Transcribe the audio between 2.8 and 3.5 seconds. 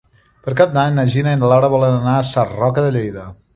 de Lleida.